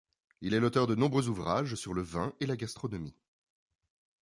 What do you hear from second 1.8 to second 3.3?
le vin et la gastronomie.